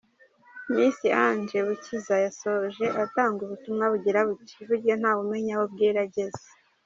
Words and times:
Miss 0.73 0.97
Ange 1.25 1.57
Bukiza 1.67 2.15
yasoje 2.25 2.85
atanga 3.03 3.39
ubutumwa 3.43 3.85
bugira 3.93 4.19
buti: 4.27 4.57
“Burya 4.67 4.95
ntawe 5.01 5.19
umenya 5.25 5.53
aho 5.55 5.65
bwira 5.73 5.99
ageze. 6.07 6.45